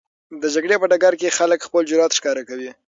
[0.41, 2.69] د جګړې په ډګر کې خلک خپل جرئت ښکاره کوي.